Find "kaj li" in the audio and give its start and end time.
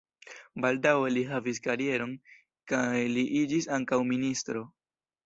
2.73-3.27